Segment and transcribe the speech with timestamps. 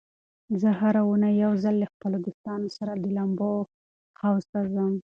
[0.61, 3.53] زه هره اونۍ یو ځل له خپلو دوستانو سره د لامبو
[4.21, 4.93] حوض ته ځم.